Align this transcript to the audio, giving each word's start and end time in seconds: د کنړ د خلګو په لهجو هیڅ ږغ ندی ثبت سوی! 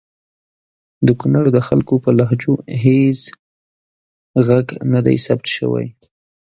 د 1.07 1.07
کنړ 1.21 1.45
د 1.55 1.59
خلګو 1.67 1.95
په 2.03 2.09
لهجو 2.17 2.53
هیڅ 2.83 3.19
ږغ 4.45 4.67
ندی 4.93 5.17
ثبت 5.25 5.47
سوی! 5.57 5.87